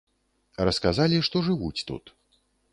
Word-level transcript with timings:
Расказалі, 0.69 1.21
што 1.29 1.45
жывуць 1.51 1.73
тут. 1.93 2.05